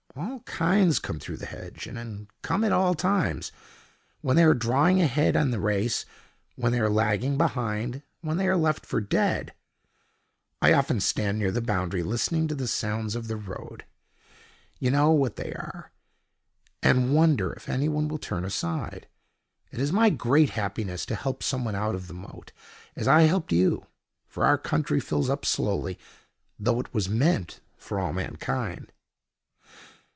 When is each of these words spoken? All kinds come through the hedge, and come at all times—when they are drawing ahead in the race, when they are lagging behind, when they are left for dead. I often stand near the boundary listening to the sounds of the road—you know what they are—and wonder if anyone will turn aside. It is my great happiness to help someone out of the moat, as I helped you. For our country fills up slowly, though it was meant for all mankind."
All 0.13 0.41
kinds 0.41 0.99
come 0.99 1.19
through 1.21 1.37
the 1.37 1.45
hedge, 1.45 1.87
and 1.87 2.27
come 2.41 2.65
at 2.65 2.73
all 2.73 2.95
times—when 2.95 4.35
they 4.35 4.43
are 4.43 4.53
drawing 4.53 5.01
ahead 5.01 5.37
in 5.37 5.51
the 5.51 5.59
race, 5.59 6.05
when 6.57 6.73
they 6.73 6.81
are 6.81 6.89
lagging 6.89 7.37
behind, 7.37 8.01
when 8.19 8.35
they 8.35 8.49
are 8.49 8.57
left 8.57 8.85
for 8.85 8.99
dead. 8.99 9.53
I 10.61 10.73
often 10.73 10.99
stand 10.99 11.39
near 11.39 11.49
the 11.51 11.61
boundary 11.61 12.03
listening 12.03 12.49
to 12.49 12.55
the 12.55 12.67
sounds 12.67 13.15
of 13.15 13.29
the 13.29 13.37
road—you 13.37 14.91
know 14.91 15.11
what 15.11 15.37
they 15.37 15.53
are—and 15.53 17.15
wonder 17.15 17.53
if 17.53 17.69
anyone 17.69 18.09
will 18.09 18.19
turn 18.19 18.43
aside. 18.43 19.07
It 19.71 19.79
is 19.79 19.93
my 19.93 20.09
great 20.09 20.51
happiness 20.51 21.05
to 21.05 21.15
help 21.15 21.41
someone 21.41 21.75
out 21.75 21.95
of 21.95 22.07
the 22.09 22.13
moat, 22.13 22.51
as 22.97 23.07
I 23.07 23.21
helped 23.23 23.53
you. 23.53 23.85
For 24.27 24.45
our 24.45 24.57
country 24.57 24.99
fills 24.99 25.29
up 25.29 25.45
slowly, 25.45 25.97
though 26.59 26.81
it 26.81 26.93
was 26.93 27.07
meant 27.07 27.61
for 27.77 27.97
all 27.97 28.11
mankind." 28.11 28.91